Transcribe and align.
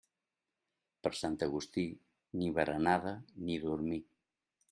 Per 1.07 1.11
Sant 1.19 1.37
Agustí, 1.47 1.83
ni 2.41 2.49
berenada 2.57 3.13
ni 3.45 3.61
dormir. 3.69 4.01